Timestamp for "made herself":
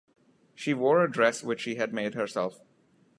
1.93-2.59